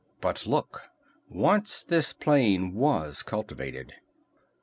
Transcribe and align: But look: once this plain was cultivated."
But 0.19 0.47
look: 0.47 0.81
once 1.29 1.83
this 1.87 2.11
plain 2.11 2.73
was 2.73 3.21
cultivated." 3.21 3.93